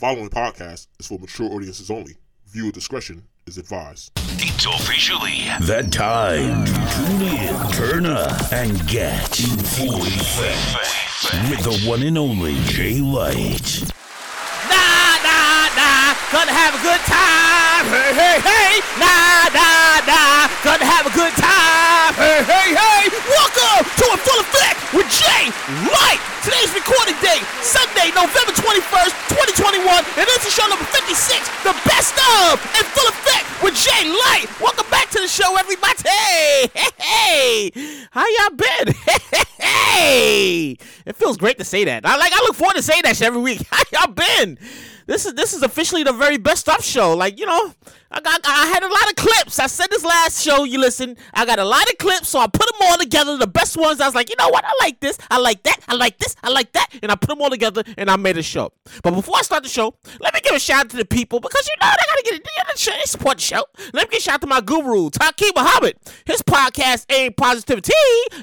[0.00, 2.16] following podcast is for mature audiences only.
[2.46, 4.10] Viewer discretion is advised.
[4.40, 11.60] It's officially That time to tune in, turn up, and get in full effect with
[11.68, 13.84] the one and only Jay Light.
[14.72, 17.84] Nah, nah, nah, gonna have a good time.
[17.92, 18.80] Hey, hey, hey.
[18.96, 22.16] Nah, nah, nah, gonna have a good time.
[22.16, 23.04] Hey, hey, hey.
[23.28, 25.44] Welcome to a full effect with Jay
[25.86, 26.20] Light.
[26.42, 29.14] Today's recording date, Sunday, November 21st,
[29.54, 29.86] 2021,
[30.18, 34.46] and this is show number 56, the best of in full effect with Jay Light.
[34.60, 36.02] Welcome back to the show, everybody.
[36.02, 38.06] Hey, hey, hey.
[38.10, 38.94] how y'all been?
[39.60, 42.06] Hey, it feels great to say that.
[42.06, 42.32] I like.
[42.32, 43.66] I look forward to saying that every week.
[43.70, 44.58] How y'all been?
[45.06, 47.16] This is this is officially the very best stuff show.
[47.16, 47.74] Like you know,
[48.12, 49.58] I got I had a lot of clips.
[49.58, 50.64] I said this last show.
[50.64, 51.16] You listen.
[51.34, 53.36] I got a lot of clips, so I put them all together.
[53.36, 54.00] The best ones.
[54.00, 54.64] I was like, you know what?
[54.64, 55.18] I like this.
[55.30, 55.80] I like that.
[55.88, 56.36] I like this.
[56.42, 56.88] I like that.
[57.02, 58.72] And I put them all together, and I made a show.
[59.02, 61.40] But before I start the show, let me give a shout out to the people
[61.40, 62.46] because you know they gotta get it.
[62.86, 63.64] They support the show.
[63.92, 65.96] Let me give a shout out to my guru, Taki Muhammad.
[66.24, 67.92] His podcast, Aim Positivity,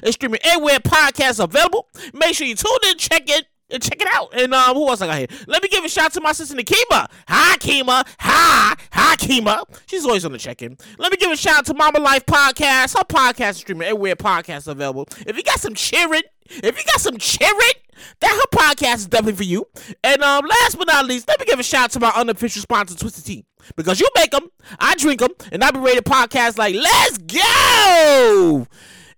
[0.02, 1.88] is streaming everywhere podcasts available.
[2.12, 3.46] Make sure you tune in, check it.
[3.70, 4.32] Check it out.
[4.32, 5.26] And um, who else I got here?
[5.46, 7.06] Let me give a shout out to my sister Nakima.
[7.28, 8.02] Hi, Kima.
[8.18, 8.74] Hi.
[8.92, 9.62] Hi, Kima.
[9.86, 10.78] She's always on the check-in.
[10.96, 12.96] Let me give a shout out to Mama Life Podcast.
[12.96, 15.06] Her podcast streaming everywhere podcasts available.
[15.26, 17.74] If you got some cheering, if you got some cheering,
[18.20, 19.66] that her podcast is definitely for you.
[20.02, 22.62] And um, last but not least, let me give a shout out to my unofficial
[22.62, 23.44] sponsor, Twisted Tea.
[23.76, 24.48] Because you make them,
[24.80, 28.66] I drink them, and I be rated podcasts like, let's go!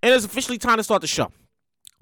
[0.02, 1.30] And it's officially time to start the show.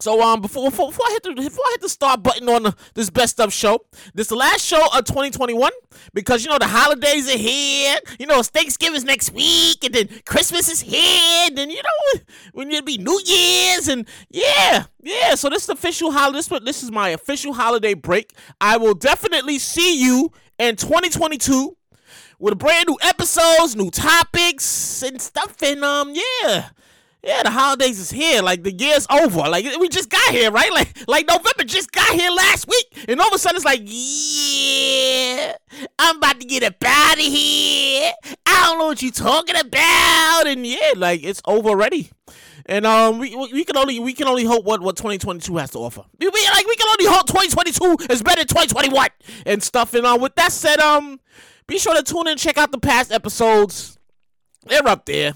[0.00, 2.62] So um before before, before I hit the before I hit the start button on
[2.62, 5.72] the, this best of show, this the last show of 2021
[6.14, 7.96] because you know the holidays are here.
[8.20, 11.48] You know it's Thanksgiving's next week, and then Christmas is here.
[11.48, 12.20] And then you know
[12.52, 15.34] when it'll be New Year's, and yeah, yeah.
[15.34, 16.38] So this is the official holiday.
[16.38, 18.34] This, this is my official holiday break.
[18.60, 21.76] I will definitely see you in 2022
[22.38, 25.60] with brand new episodes, new topics, and stuff.
[25.60, 26.68] And um, yeah.
[27.22, 28.42] Yeah, the holidays is here.
[28.42, 29.40] Like the year's over.
[29.48, 30.72] Like we just got here, right?
[30.72, 33.80] Like like November just got here last week, and all of a sudden it's like,
[33.84, 35.56] yeah,
[35.98, 38.12] I'm about to get out of here.
[38.46, 42.10] I don't know what you talking about, and yeah, like it's over already.
[42.66, 45.78] And um, we, we can only we can only hope what, what 2022 has to
[45.78, 46.04] offer.
[46.20, 49.08] We, we- like we can only hope 2022 is better than 2021
[49.46, 49.94] and stuff.
[49.94, 51.18] And uh, with that said, um,
[51.66, 53.98] be sure to tune in, check out the past episodes.
[54.66, 55.32] They're up there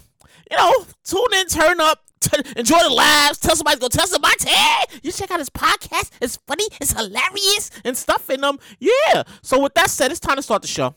[0.53, 4.07] you know, tune in, turn up, t- enjoy the laughs, tell somebody to go tell
[4.07, 6.11] somebody, hey, you check out his podcast.
[6.21, 8.29] It's funny, it's hilarious, and stuff.
[8.29, 9.23] And um, yeah.
[9.41, 10.95] So with that said, it's time to start the show.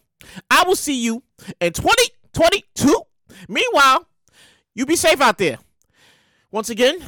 [0.50, 1.22] I will see you
[1.60, 3.02] in 2022.
[3.48, 4.06] Meanwhile,
[4.74, 5.58] you be safe out there.
[6.50, 6.98] Once again,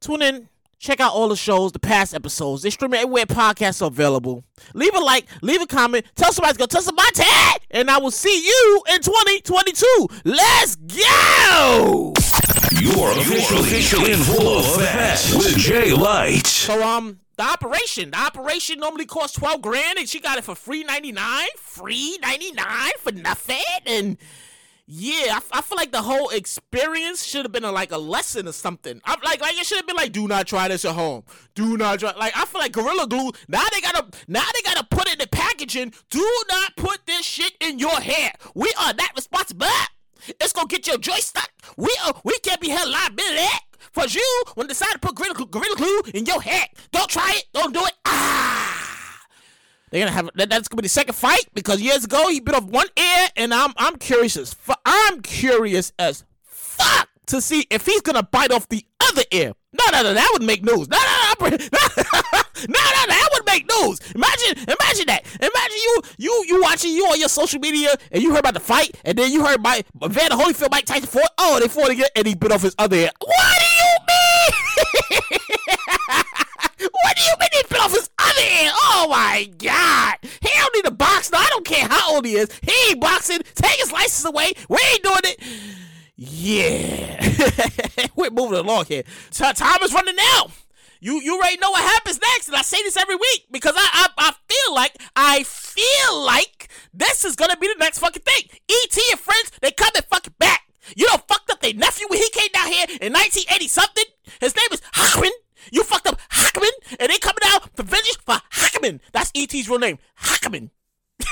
[0.00, 0.48] tune in.
[0.78, 2.62] Check out all the shows, the past episodes.
[2.62, 4.44] They stream everywhere podcasts are available.
[4.74, 7.98] Leave a like, leave a comment, tell somebody to go tell somebody, tag, and I
[7.98, 10.08] will see you in 2022.
[10.24, 12.12] Let's go!
[12.72, 16.46] You're officially in full effect with Jay Light.
[16.46, 20.54] So um, the operation, the operation normally costs twelve grand, and she got it for
[20.54, 24.18] free ninety nine, free ninety nine for nothing, and
[24.88, 28.52] yeah, I, feel like the whole experience should have been a, like a lesson or
[28.52, 29.00] something.
[29.04, 31.24] I'm like, like it should have been like, do not try this at home.
[31.56, 32.12] Do not try.
[32.12, 33.32] Like I feel like Gorilla Glue.
[33.48, 35.92] Now they gotta, now they gotta put in the packaging.
[36.10, 38.32] Do not put this shit in your hair.
[38.54, 39.66] We are not responsible.
[40.28, 41.50] It's gonna get your joint stuck.
[41.76, 43.48] We are, we can't be held liability
[43.92, 46.64] for you when decide to put Gorilla, Gorilla Glue in your hair.
[46.92, 47.46] Don't try it.
[47.52, 47.92] Don't do it.
[48.04, 48.55] Ah.
[49.90, 52.54] They're gonna have that, that's gonna be the second fight because years ago he bit
[52.54, 57.66] off one ear, and I'm I'm curious as fu- I'm curious as fuck to see
[57.70, 59.52] if he's gonna bite off the other ear.
[59.72, 60.88] No, no, no, that would make news.
[60.88, 64.00] No, no, no, no, no, no, that would make news.
[64.14, 65.22] Imagine, imagine that.
[65.38, 68.60] Imagine you, you, you watching you on your social media, and you heard about the
[68.60, 71.30] fight, and then you heard my Vander Holyfield, Mike Tyson fought.
[71.38, 73.10] Oh, they fought again, and he bit off his other ear.
[73.20, 75.40] What do you mean?
[76.78, 80.16] What do you mean he bit off his Oh my god!
[80.22, 81.30] He don't need to box.
[81.32, 82.48] No, I don't care how old he is.
[82.62, 83.40] He ain't boxing.
[83.54, 84.52] Take his license away.
[84.68, 85.42] We ain't doing it.
[86.16, 89.02] Yeah, we're moving along here.
[89.30, 90.50] T- time is running out.
[91.00, 93.86] You you already know what happens next, and I say this every week because I
[93.92, 98.44] I, I feel like I feel like this is gonna be the next fucking thing.
[98.68, 100.62] ET and friends, they coming fucking back.
[100.96, 104.04] You know, fucked up their nephew when he came down here in 1980 something.
[104.40, 105.32] His name is Hackman.
[105.72, 109.00] You fucked up Hackman, and they coming out for vengeance for Hackman.
[109.12, 110.70] That's ET's real name, Hackman.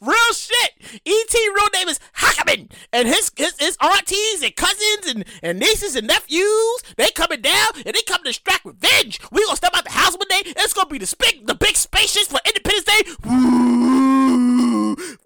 [0.00, 0.72] Real shit.
[1.06, 2.68] ET real name is Hackman.
[2.92, 7.68] and his his, his aunties and cousins and, and nieces and nephews, they coming down
[7.84, 9.20] and they coming to extract revenge.
[9.32, 10.42] We gonna step out the house one day.
[10.44, 13.02] It's gonna be the big the big spaceships for Independence Day.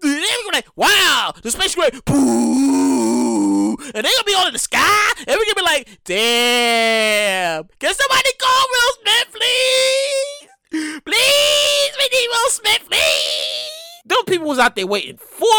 [0.01, 1.75] They gonna like, wow, the space.
[2.05, 3.77] Boo!
[3.93, 7.67] And they gonna be all in the sky, and we gonna be like, damn.
[7.77, 11.01] Can somebody call Will Smith, please?
[11.05, 14.01] Please, we need Will Smith, please.
[14.05, 15.49] Them people was out there waiting four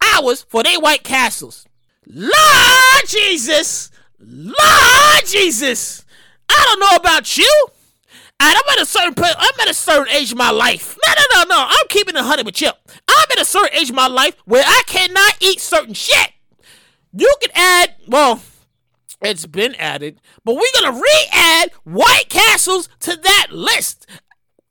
[0.00, 1.64] hours for their White Castles.
[2.08, 3.92] Lord Jesus!
[4.18, 6.04] Lord Jesus!
[6.48, 7.66] I don't know about you.
[8.40, 10.96] And I'm at a certain point, I'm at a certain age of my life.
[11.06, 11.66] No, no, no, no.
[11.68, 12.70] I'm keeping it hundred with you.
[13.06, 16.32] I'm at a certain age of my life where I cannot eat certain shit.
[17.12, 18.40] You can add, well,
[19.22, 24.06] it's been added, but we're gonna re-add White Castles to that list.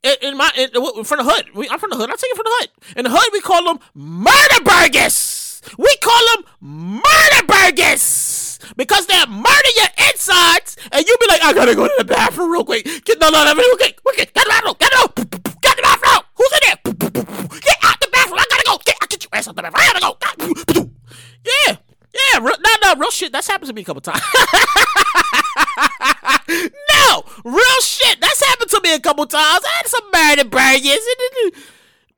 [0.02, 2.10] In, in my in, of the hood, we, I'm from the hood.
[2.10, 2.98] I take it from the hood.
[2.98, 5.62] In the hood, we call them murder burgers.
[5.78, 11.54] We call them murder burgers because they murder your insides, and you be like, I
[11.54, 12.86] gotta go to the bathroom real quick.
[13.06, 15.26] Get no, no, no, real quick, quick, get the bathroom, get the
[15.62, 16.24] get the bathroom.
[16.36, 17.60] Who's in there?
[17.60, 18.40] Get out the bathroom.
[18.40, 18.78] I gotta go.
[18.86, 19.84] Get, I get your ass out the bathroom.
[19.84, 20.90] I gotta go.
[21.46, 21.76] Yeah,
[22.34, 23.32] yeah, no, no, real shit.
[23.32, 24.22] That's happened to me a couple times.
[26.50, 28.20] no, real shit.
[28.20, 29.64] That's happened to me a couple times.
[29.66, 31.64] I had some murder burgers.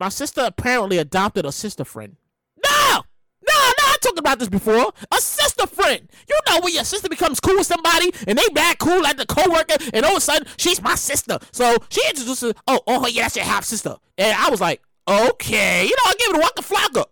[0.00, 2.16] My sister apparently adopted a sister friend.
[2.64, 3.02] No,
[3.46, 3.84] no, no.
[3.84, 4.92] I talked about this before.
[5.10, 6.08] A sister friend.
[6.28, 9.26] You know when your sister becomes cool with somebody and they back cool like the
[9.26, 11.38] coworker, and all of a sudden she's my sister.
[11.52, 15.84] So she introduces, oh, oh yeah, that's your half sister, and I was like, okay,
[15.84, 17.04] you know, I gave it a walk waka flocka.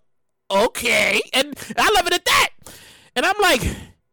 [0.50, 2.48] Okay, and I love it at that.
[3.14, 3.60] And I'm like,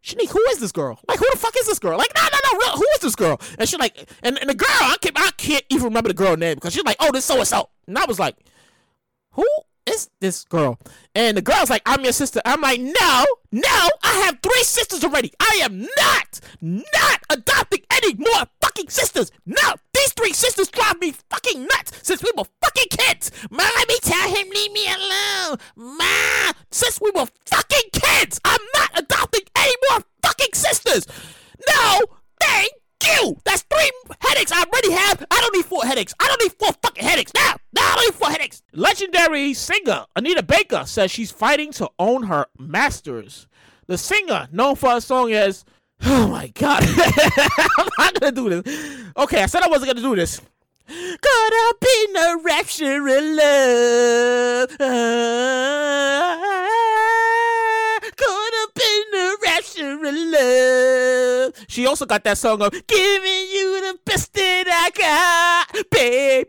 [0.03, 0.99] Shanique, who is this girl?
[1.07, 1.97] Like, who the fuck is this girl?
[1.97, 3.41] Like, no, no, no, real, who is this girl?
[3.57, 6.37] And she's like, and, and the girl, I can't, I can't even remember the girl
[6.37, 7.69] name because she's like, oh, this so and so.
[7.87, 8.35] And I was like,
[9.31, 9.45] who
[9.85, 10.79] is this girl?
[11.15, 12.41] And the girl's like, I'm your sister.
[12.45, 15.33] I'm like, no, no, I have three sisters already.
[15.39, 19.31] I am not, not adopting any more fucking sisters.
[19.45, 23.31] No, these three sisters drive me fucking nuts since we were fucking kids.
[23.51, 23.63] Me
[24.01, 25.57] tell him, leave me alone.
[25.75, 26.03] Ma,
[26.87, 31.05] since we were fucking kids, I'm not adopting any more fucking sisters.
[31.67, 31.99] No,
[32.39, 32.71] thank
[33.05, 33.37] you.
[33.43, 33.91] That's three
[34.21, 35.25] headaches I already have.
[35.29, 36.13] I don't need four headaches.
[36.19, 37.33] I don't need four fucking headaches.
[37.33, 38.61] Now, now I don't need four headaches.
[38.71, 43.47] Legendary singer Anita Baker says she's fighting to own her masters.
[43.87, 45.65] The singer, known for her song as
[46.03, 46.83] Oh my god.
[46.87, 49.03] I'm not gonna do this.
[49.17, 50.39] Okay, I said I wasn't gonna do this.
[50.87, 54.77] Caught up in a rapture of love.
[61.77, 66.47] She also got that song of giving you the best that I got, baby,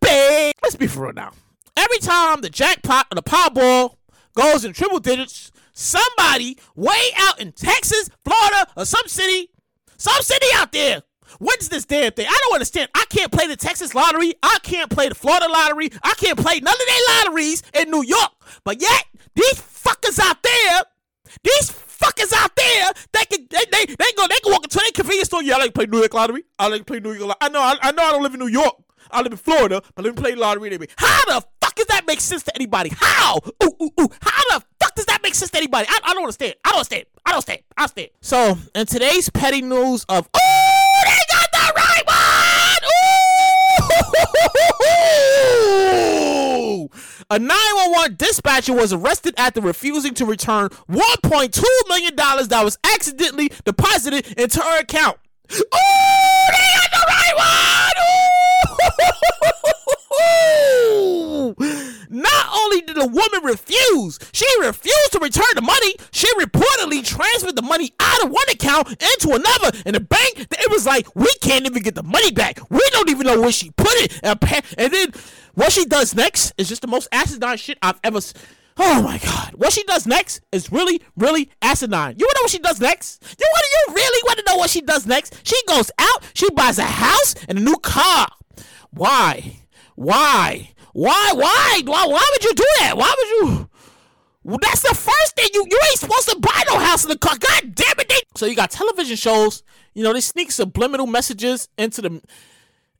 [0.00, 0.52] baby.
[0.62, 1.32] Let's be for real now.
[1.76, 3.96] Every time the jackpot or the Powerball
[4.36, 9.50] goes in triple digits, somebody way out in Texas, Florida, or some city,
[9.96, 11.02] some city out there
[11.40, 12.28] wins this damn thing.
[12.28, 12.88] I don't understand.
[12.94, 14.34] I can't play the Texas lottery.
[14.44, 15.90] I can't play the Florida lottery.
[16.04, 18.30] I can't play none of their lotteries in New York.
[18.62, 20.82] But yet, these fuckers out there,
[21.42, 24.92] these fuckers out there, they can they they, they go they can walk into any
[24.92, 25.42] convenience store.
[25.42, 26.44] Yeah, I like to play New York lottery.
[26.58, 27.28] I like to play New York.
[27.28, 27.38] Lottery.
[27.40, 28.74] I know I, I know I don't live in New York.
[29.10, 30.88] I live in Florida, but let me play lottery anyway.
[30.96, 32.90] How the fuck does that make sense to anybody?
[32.94, 33.38] How?
[33.62, 34.08] Ooh, ooh, ooh.
[34.20, 35.86] How the fuck does that make sense to anybody?
[35.88, 36.54] I, I don't understand.
[36.64, 37.04] I don't understand.
[37.24, 37.60] I don't understand.
[37.76, 38.10] I understand.
[38.20, 42.16] So, in today's petty news of, oh, they got the right one!
[46.58, 46.90] Ooh!
[47.28, 54.38] A 911 dispatcher was arrested after refusing to return $1.2 million that was accidentally deposited
[54.38, 55.18] into her account.
[55.52, 57.46] Ooh, they got the right one!
[62.08, 65.96] Not only did the woman refuse, she refused to return the money.
[66.12, 69.76] She reportedly transferred the money out of one account into another.
[69.84, 72.60] And the bank, it was like, we can't even get the money back.
[72.70, 74.20] We don't even know where she put it.
[74.22, 75.12] And then
[75.56, 78.20] what she does next is just the most acidine shit I've ever.
[78.76, 79.54] Oh my god!
[79.54, 82.16] What she does next is really, really asinine.
[82.18, 83.22] You wanna know what she does next?
[83.22, 85.40] You wanna, you really wanna know what she does next?
[85.48, 88.28] She goes out, she buys a house and a new car.
[88.90, 89.62] Why?
[89.94, 90.74] Why?
[90.92, 91.32] Why?
[91.32, 91.80] Why?
[91.86, 92.06] Why?
[92.06, 92.98] Why would you do that?
[92.98, 93.70] Why would you?
[94.44, 97.18] Well, that's the first thing you you ain't supposed to buy no house in the
[97.18, 97.36] car.
[97.38, 98.10] God damn it!
[98.10, 99.62] They, so you got television shows.
[99.94, 102.20] You know they sneak subliminal messages into the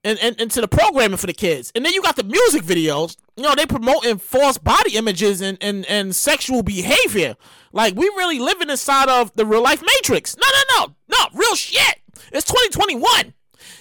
[0.06, 3.16] and, and into the programming for the kids, and then you got the music videos.
[3.36, 7.36] You know they promoting false body images and and and sexual behavior.
[7.72, 10.36] Like we really living inside of the real life matrix.
[10.36, 12.00] No, no, no, no, real shit.
[12.32, 13.34] It's 2021.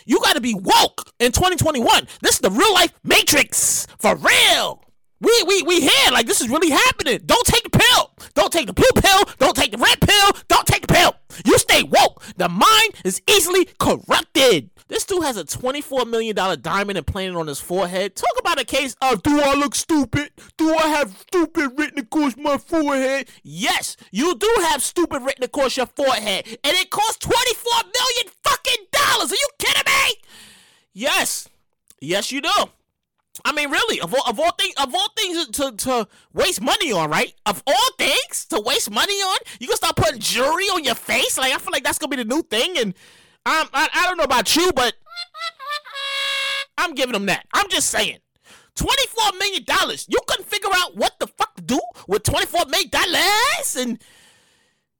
[0.05, 2.07] You got to be woke in 2021.
[2.21, 4.81] This is the real life matrix for real.
[5.21, 7.21] We we we here like this is really happening.
[7.25, 8.11] Don't take pill.
[8.33, 9.23] Don't take the blue pill.
[9.39, 10.31] Don't take the red pill.
[10.47, 11.15] Don't take the pill.
[11.45, 12.23] You stay woke.
[12.37, 14.69] The mind is easily corrupted.
[14.87, 18.15] This dude has a $24 million diamond implanted on his forehead.
[18.15, 20.29] Talk about a case of do I look stupid?
[20.57, 23.27] Do I have stupid written across my forehead?
[23.43, 26.45] Yes, you do have stupid written across your forehead.
[26.63, 29.31] And it costs 24 million fucking dollars.
[29.31, 30.13] Are you kidding me?
[30.93, 31.49] Yes.
[31.99, 32.51] Yes, you do.
[33.43, 36.91] I mean, really, of all, of all things, of all things to, to waste money
[36.91, 37.33] on, right?
[37.45, 41.37] Of all things to waste money on, you can start putting jewelry on your face.
[41.37, 42.93] Like I feel like that's gonna be the new thing, and
[43.45, 44.93] um, I I don't know about you, but
[46.77, 47.45] I'm giving them that.
[47.53, 48.19] I'm just saying,
[48.75, 50.05] twenty four million dollars.
[50.09, 54.01] You couldn't figure out what the fuck to do with twenty four million dollars, and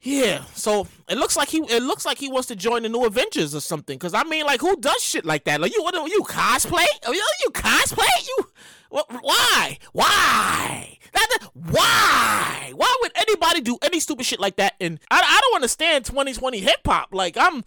[0.06, 3.06] yeah, so it looks like he it looks like he wants to join the new
[3.06, 3.98] Avengers or something.
[3.98, 5.60] Cause I mean, like, who does shit like that?
[5.60, 5.96] Like, you what?
[5.96, 6.86] You cosplay?
[7.08, 8.06] Oh, you, you cosplay?
[8.28, 8.48] You
[8.90, 9.80] why?
[9.94, 11.00] Why?
[11.12, 12.72] That, why?
[12.76, 14.76] Why would anybody do any stupid shit like that?
[14.80, 17.10] And I, I don't understand 2020 hip hop.
[17.12, 17.64] Like, I'm.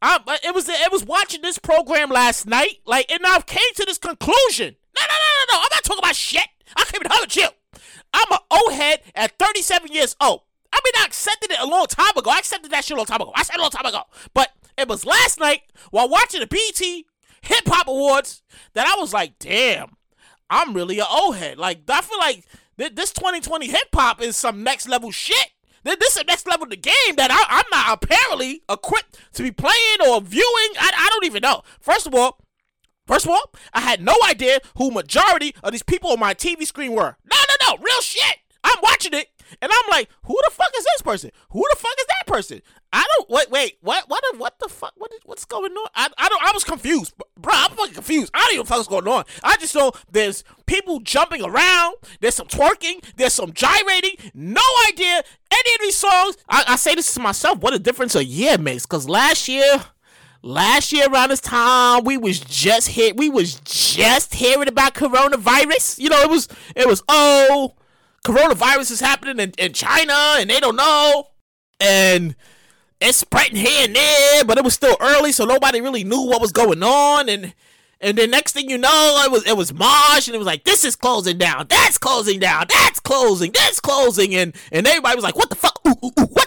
[0.00, 3.84] I, it was it was watching this program last night, like, and I came to
[3.84, 4.76] this conclusion.
[4.98, 5.58] No, no, no, no, no.
[5.58, 6.48] I'm not talking about shit.
[6.76, 7.50] I came to hell chill.
[8.12, 10.42] I'm an old head at 37 years old.
[10.74, 12.30] I mean, I accepted it a long time ago.
[12.30, 13.32] I accepted that shit a long time ago.
[13.34, 14.02] I said a long time ago.
[14.34, 16.80] But it was last night while watching the BET
[17.42, 19.96] Hip Hop Awards that I was like, damn,
[20.50, 21.58] I'm really an old head.
[21.58, 22.44] Like, I feel like
[22.76, 25.52] this 2020 hip hop is some next level shit.
[25.84, 29.42] This is a next level of the game that I, am not apparently equipped to
[29.42, 30.72] be playing or viewing.
[30.80, 31.62] I, I don't even know.
[31.80, 32.40] First of all,
[33.06, 36.64] First of all, I had no idea who majority of these people on my TV
[36.66, 37.18] screen were.
[37.30, 38.38] No, no, no, real shit.
[38.62, 39.28] I'm watching it
[39.60, 41.30] and I'm like, who the fuck is this person?
[41.50, 42.62] Who the fuck is that person?
[42.92, 45.88] I don't wait, wait, what what what the fuck what is, what's going on?
[45.94, 47.14] I, I don't I was confused.
[47.36, 48.30] Bro, I'm fucking confused.
[48.34, 49.24] I don't even know what's going on.
[49.42, 55.22] I just know there's people jumping around, there's some twerking, there's some gyrating, no idea
[55.50, 56.36] any of these songs.
[56.48, 58.86] I, I say this to myself, what a difference a year makes.
[58.86, 59.82] Cause last year
[60.42, 65.98] last year around this time we was just hit we was just hearing about coronavirus
[65.98, 67.72] you know it was it was oh
[68.24, 71.28] coronavirus is happening in, in China and they don't know.
[71.80, 72.34] And
[73.00, 76.40] it's spreading here and there, but it was still early, so nobody really knew what
[76.40, 77.28] was going on.
[77.28, 77.54] And
[78.00, 80.64] and then next thing you know, it was it was March, and it was like
[80.64, 85.24] this is closing down, that's closing down, that's closing, that's closing, and and everybody was
[85.24, 85.80] like, what the fuck?
[85.86, 86.43] Ooh, ooh, ooh,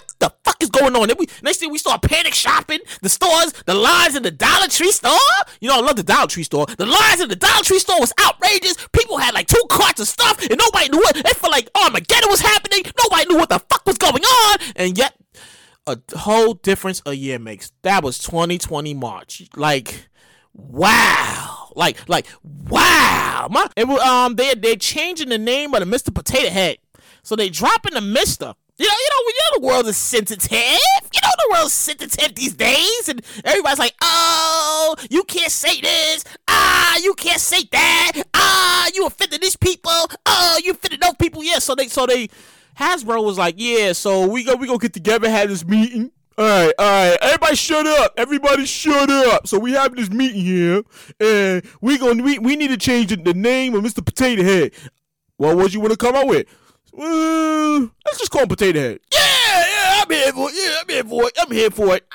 [0.57, 1.09] fuck is going on?
[1.17, 2.79] We, next thing we start panic shopping.
[3.01, 5.17] The stores, the lines in the Dollar Tree store.
[5.61, 6.65] You know, I love the Dollar Tree store.
[6.65, 8.75] The lines in the Dollar Tree store was outrageous.
[8.93, 11.15] People had like two carts of stuff, and nobody knew what.
[11.15, 12.83] They felt like Armageddon was happening.
[12.97, 15.15] Nobody knew what the fuck was going on, and yet
[15.85, 17.71] a whole difference a year makes.
[17.83, 19.43] That was 2020 March.
[19.55, 20.09] Like,
[20.53, 21.71] wow.
[21.75, 22.27] Like, like,
[22.69, 23.47] wow.
[23.49, 26.13] My, it, um, they they changing the name of the Mr.
[26.13, 26.77] Potato Head,
[27.23, 30.51] so they dropping the Mister you know, you know, you know, the world is sensitive.
[30.51, 36.23] You know, the world's sensitive these days, and everybody's like, "Oh, you can't say this.
[36.47, 38.11] Ah, you can't say that.
[38.33, 39.91] Ah, you offended these people.
[40.25, 42.29] Oh, you offended those people." Yeah, so they, so they,
[42.79, 46.45] Hasbro was like, "Yeah, so we go, we go get together, have this meeting." All
[46.45, 47.17] right, all right.
[47.19, 48.13] Everybody shut up.
[48.15, 49.47] Everybody shut up.
[49.47, 50.83] So we have this meeting here,
[51.19, 54.05] and we gonna we we need to change the name of Mr.
[54.05, 54.71] Potato Head.
[55.39, 56.47] Well, what you want to come up with?
[56.93, 58.99] Uh, let's just call him Potato Head.
[59.11, 60.55] Yeah, yeah, I'm here for it.
[60.55, 61.37] Yeah, I'm here for it.
[61.39, 62.07] I'm here for it.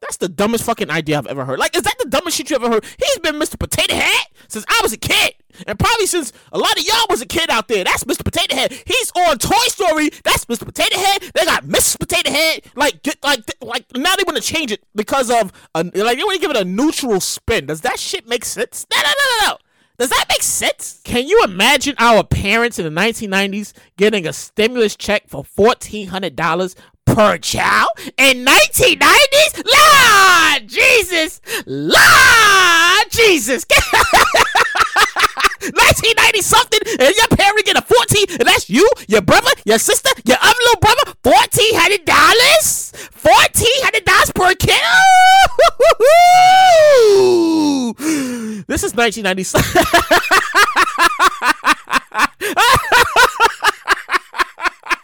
[0.00, 1.58] That's the dumbest fucking idea I've ever heard.
[1.58, 2.84] Like, is that the dumbest shit you ever heard?
[2.98, 3.58] He's been Mr.
[3.58, 5.34] Potato Head since I was a kid.
[5.66, 7.84] And probably since a lot of y'all was a kid out there.
[7.84, 8.24] That's Mr.
[8.24, 8.72] Potato Head.
[8.86, 10.10] He's on Toy Story.
[10.22, 10.64] That's Mr.
[10.64, 11.30] Potato Head.
[11.34, 11.98] They got Mrs.
[11.98, 12.62] Potato Head.
[12.76, 16.36] Like, like, like now they want to change it because of, a, like, they want
[16.36, 17.66] to give it a neutral spin.
[17.66, 18.86] Does that shit make sense?
[18.94, 19.58] No, no, no, no, no.
[19.98, 21.00] Does that make sense?
[21.02, 27.36] Can you imagine our parents in the 1990s getting a stimulus check for $1,400 per
[27.38, 29.64] child in 1990s?
[29.66, 31.40] Lord Jesus!
[31.66, 33.66] Lord Jesus!
[35.60, 40.10] 1990 something, and your parent get a 14, and that's you, your brother, your sister,
[40.24, 42.04] your other little brother, $1,400?
[42.06, 44.78] $1,400 per kid?
[48.68, 49.64] This is 1997.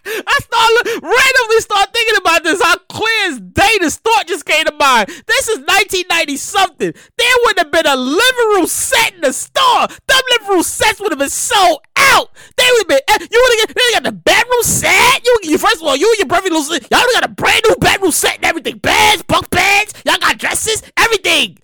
[0.07, 0.71] I start
[1.03, 2.63] randomly start thinking about this.
[2.63, 5.09] How clear as day this thought just came to mind.
[5.27, 6.93] This is 1990 something.
[6.93, 9.89] There would have been a living room set in the store.
[9.89, 12.31] Them living room sets would have been sold out.
[12.57, 13.01] They would have been.
[13.09, 15.25] Eh, you would have got, the bedroom set.
[15.25, 18.13] You, you first of all, you and your brother, y'all got a brand new bedroom
[18.13, 18.79] set and everything.
[18.79, 19.95] Beds, bunk beds.
[20.05, 21.59] Y'all got dresses, everything.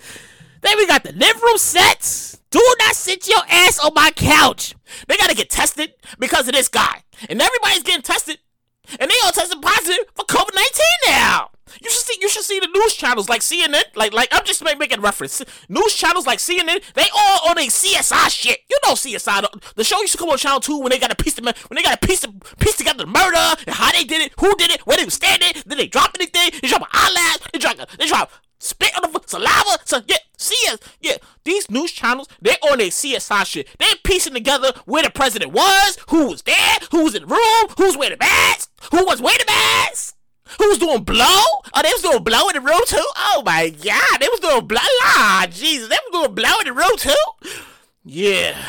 [0.60, 2.38] Then we got the living room sets.
[2.50, 4.74] Do not sit your ass on my couch.
[5.06, 7.02] They got to get tested because of this guy.
[7.28, 8.38] And everybody's getting tested.
[8.98, 10.64] And they all tested positive for COVID 19
[11.06, 11.50] now.
[11.80, 14.62] You should see you should see the news channels like CNN, like like I'm just
[14.64, 15.42] making reference.
[15.68, 18.60] News channels like CNN, they all on a CSI shit.
[18.68, 19.74] You know CSI.
[19.76, 21.76] The, show used to come on Channel 2 when they got a piece of when
[21.76, 24.54] they got a piece of piece together the murder and how they did it, who
[24.56, 27.58] did it, where they were standing, then they drop anything, they drop an eyelash, they
[27.58, 29.78] drop they drop spit on the saliva.
[29.84, 30.16] So yeah,
[31.70, 33.68] news channels, they're on a CSI shit.
[33.78, 37.74] They're piecing together where the president was, who was there, who was in the room,
[37.78, 40.16] who's wearing the mask, who was wearing the mask.
[40.58, 41.24] Who was doing blow?
[41.24, 43.04] Oh, they was doing blow in the room too?
[43.16, 44.80] Oh my god, they was doing blow.
[45.02, 47.60] Ah, Jesus, they was doing blow in the room too?
[48.04, 48.60] Yeah.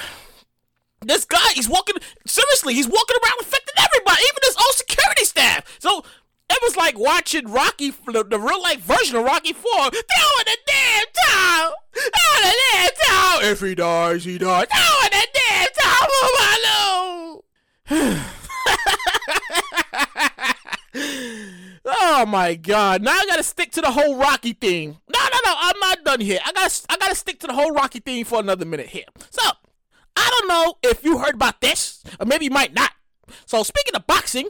[1.03, 1.96] This guy, he's walking,
[2.27, 5.77] seriously, he's walking around infecting everybody, even his own security staff.
[5.79, 6.03] So
[6.51, 9.63] it was like watching Rocky, the, the real life version of Rocky 4.
[9.63, 11.70] Throw in the damn towel!
[13.51, 14.67] If he dies, he dies.
[14.67, 16.08] Throw in the damn towel!
[16.24, 17.43] Oh,
[17.89, 18.22] my
[21.86, 23.01] oh my god!
[23.01, 24.91] Now I gotta stick to the whole Rocky thing.
[25.13, 25.53] No, no, no!
[25.58, 26.39] I'm not done here.
[26.46, 29.03] I gotta, I gotta stick to the whole Rocky thing for another minute here.
[29.31, 29.41] So,
[30.15, 32.93] I don't know if you heard about this, or maybe you might not.
[33.46, 34.48] So, speaking of boxing,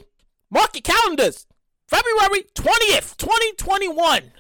[0.52, 1.48] mark your calendars.
[1.88, 4.32] February 20th, 2021.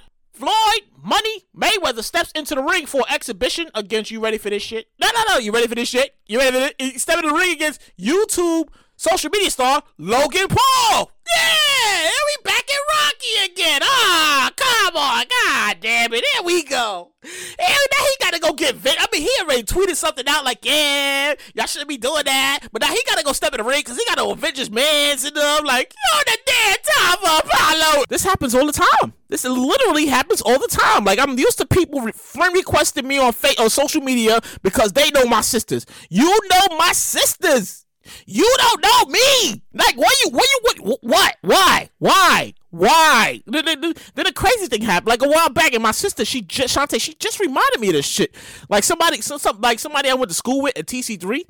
[0.42, 4.88] Floyd Money Mayweather steps into the ring for exhibition against you ready for this shit?
[5.00, 5.38] No, no, no.
[5.38, 6.16] You ready for this shit?
[6.26, 7.00] You ready for this?
[7.04, 11.12] Step in the ring against YouTube social media star Logan Paul.
[11.36, 13.82] Yeah, and we back at Rocky again.
[13.84, 17.12] Ah, come on, god damn it, here we go.
[17.24, 17.30] And
[17.60, 18.94] now he gotta get Vin.
[18.98, 22.68] I mean, he already tweeted something out like, yeah, y'all shouldn't be doing that.
[22.72, 25.24] But now he gotta go step in the ring because he got to Avengers mans
[25.24, 28.04] and them like, yo, the damn time for Apollo.
[28.10, 29.14] This happens all the time.
[29.30, 31.06] This literally happens all the time.
[31.06, 35.10] Like I'm used to people friend requesting me on fa- on social media because they
[35.12, 35.86] know my sisters.
[36.10, 37.86] You know my sisters.
[38.26, 39.64] You don't know me.
[39.74, 42.54] Like, why you, why you, what, what, why, why, why?
[42.72, 43.82] Then, then,
[44.16, 45.10] the crazy thing happened.
[45.10, 47.94] Like a while back, and my sister, she just, Shantae, she just reminded me of
[47.94, 48.34] this shit.
[48.70, 51.42] Like somebody, some, some, like somebody I went to school with at TC3.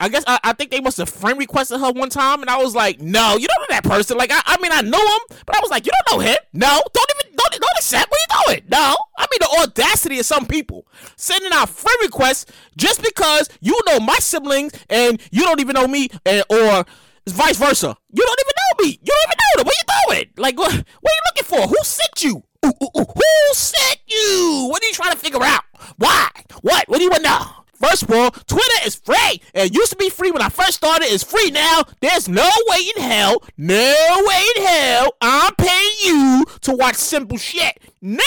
[0.00, 2.56] I guess I, I think they must have friend requested her one time, and I
[2.62, 4.16] was like, no, you don't know that person.
[4.16, 6.38] Like, I, I mean, I know him, but I was like, you don't know him.
[6.54, 8.10] No, don't even, don't, don't accept.
[8.10, 8.68] What are you doing?
[8.70, 13.78] No, I mean the audacity of some people sending out friend requests just because you
[13.86, 16.84] know my siblings and you don't even know me, and or
[17.28, 17.96] vice versa.
[18.12, 18.98] You don't even me.
[19.02, 19.66] You don't even know them.
[19.66, 20.30] What you doing?
[20.36, 21.68] Like, what, what are you looking for?
[21.68, 22.42] Who sent you?
[22.64, 23.04] Ooh, ooh, ooh.
[23.04, 24.68] Who sent you?
[24.70, 25.64] What are you trying to figure out?
[25.96, 26.28] Why?
[26.62, 26.88] What?
[26.88, 27.46] What do you want to know?
[27.80, 29.40] First of all, Twitter is free.
[29.54, 31.06] It used to be free when I first started.
[31.06, 31.82] It's free now.
[32.00, 33.94] There's no way in hell, no
[34.26, 37.78] way in hell I'm paying you to watch simple shit.
[38.02, 38.18] Now,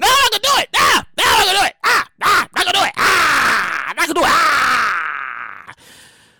[0.00, 0.68] now I'm gonna do it.
[0.72, 1.74] Now, now I'm gonna do it.
[1.84, 2.92] Ah, ah, I'm gonna do it.
[2.96, 4.30] Ah, I'm not gonna do it.
[4.30, 5.74] Ah.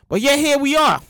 [0.09, 1.03] But yeah, here we are.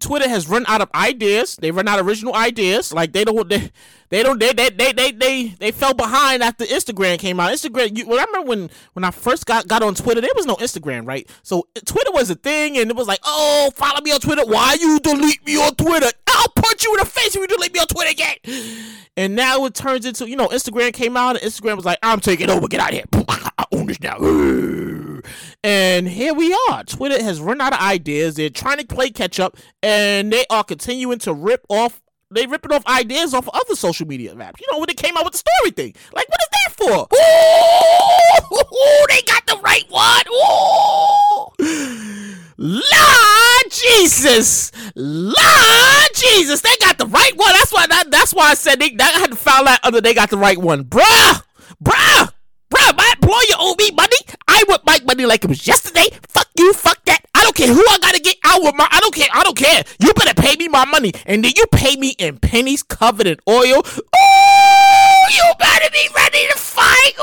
[0.00, 1.56] Twitter has run out of ideas.
[1.56, 2.92] They run out of original ideas.
[2.92, 3.70] Like they don't they
[4.10, 7.52] they don't they they they they they, they fell behind after Instagram came out.
[7.52, 7.96] Instagram.
[7.96, 10.56] You, well, I remember when when I first got got on Twitter, there was no
[10.56, 11.28] Instagram, right?
[11.42, 14.44] So Twitter was a thing, and it was like, oh, follow me on Twitter.
[14.44, 16.10] Why you delete me on Twitter?
[16.26, 18.36] I'll punch you in the face if you delete me on Twitter again.
[19.16, 22.20] And now it turns into you know Instagram came out, and Instagram was like, I'm
[22.20, 22.68] taking over.
[22.68, 23.04] Get out of here.
[23.28, 24.18] I own this now.
[25.62, 26.82] And here we are.
[26.84, 28.34] Twitter has run out of ideas.
[28.36, 32.00] They're trying to play catch up, and they are continuing to rip off.
[32.30, 34.60] They ripping off ideas off of other social media apps.
[34.60, 35.94] You know when they came out with the story thing.
[36.12, 37.06] Like, what is that for?
[38.52, 40.24] Ooh, they got the right one.
[40.32, 41.46] Ooh.
[42.58, 47.52] Lord Jesus, Lord Jesus, they got the right one.
[47.52, 47.86] That's why.
[47.86, 48.96] That, that's why I said they.
[48.98, 50.00] I had to file that under.
[50.00, 51.42] They got the right one, bruh,
[51.82, 52.32] bruh.
[52.86, 54.16] Bruh, my employer owe me money.
[54.48, 56.06] I want my money like it was yesterday.
[56.28, 57.20] Fuck you, fuck that.
[57.34, 58.86] I don't care who I gotta get out with my.
[58.90, 59.28] I don't care.
[59.32, 59.82] I don't care.
[60.00, 63.36] You better pay me my money, and then you pay me in pennies covered in
[63.48, 63.78] oil.
[63.78, 67.14] Ooh, you better be ready to fight.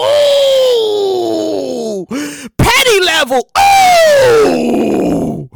[0.00, 2.06] Ooh,
[2.56, 3.48] petty level.
[3.58, 5.50] Ooh,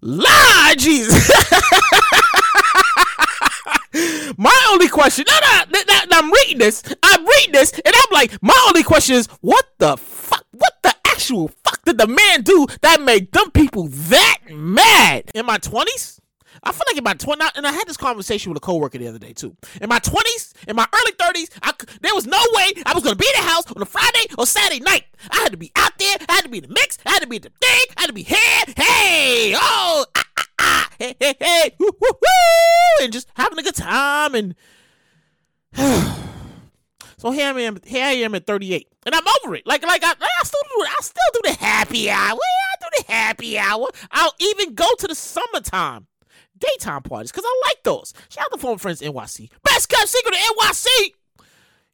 [0.00, 1.30] Lord Jesus.
[4.70, 5.38] only question, no,
[5.72, 9.64] no, I'm reading this, I'm reading this, and I'm like, my only question is, what
[9.78, 14.38] the fuck, what the actual fuck did the man do that made them people that
[14.50, 15.30] mad?
[15.34, 16.20] In my 20s?
[16.62, 19.06] I feel like in my 20s, and I had this conversation with a coworker the
[19.08, 19.56] other day too.
[19.80, 23.16] In my 20s, in my early 30s, I, there was no way I was gonna
[23.16, 25.04] be in the house on a Friday or Saturday night.
[25.30, 27.22] I had to be out there, I had to be in the mix, I had
[27.22, 30.24] to be in the thing, I had to be here, hey, oh, ah,
[30.58, 34.54] ah, hey, hey, hey, woo, woo, woo, and just having a good time and.
[37.20, 37.80] So here I am.
[37.84, 39.66] Here I am at 38, and I'm over it.
[39.66, 40.84] Like, like I, I still do.
[40.86, 42.38] I still do the happy hour.
[42.38, 43.88] I do the happy hour.
[44.12, 46.06] I'll even go to the summertime
[46.58, 48.14] daytime parties because I like those.
[48.28, 49.50] Shout out to former friends NYC.
[49.64, 50.86] Best kept secret of NYC.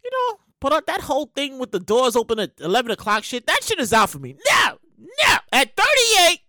[0.05, 3.65] You know, but that whole thing with the doors open at 11 o'clock shit, that
[3.65, 4.37] shit is out for me.
[4.51, 5.37] No, no.
[5.53, 6.41] At 38,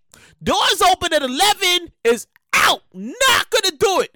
[0.43, 2.81] doors open at 11 is out.
[2.93, 4.11] Not gonna do it.